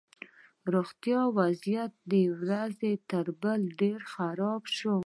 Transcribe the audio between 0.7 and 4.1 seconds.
روغتیایي وضعیت یې ورځ تر بلې ډېر